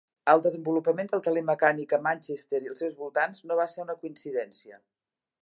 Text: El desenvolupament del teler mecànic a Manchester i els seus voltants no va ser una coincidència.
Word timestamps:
El 0.31 0.39
desenvolupament 0.43 1.11
del 1.11 1.21
teler 1.27 1.43
mecànic 1.49 1.93
a 1.97 1.99
Manchester 2.07 2.63
i 2.65 2.73
els 2.73 2.83
seus 2.85 2.97
voltants 3.03 3.45
no 3.51 3.61
va 3.61 3.69
ser 3.75 3.87
una 3.87 3.99
coincidència. 4.01 4.83